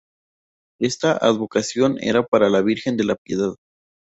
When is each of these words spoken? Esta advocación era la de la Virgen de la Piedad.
Esta 0.79 1.11
advocación 1.15 1.97
era 2.01 2.27
la 2.31 2.39
de 2.39 2.49
la 2.49 2.61
Virgen 2.63 2.97
de 2.97 3.03
la 3.03 3.15
Piedad. 3.17 3.53